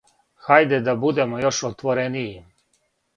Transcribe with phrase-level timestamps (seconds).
[0.45, 2.33] Хајде да будемо још отворенији.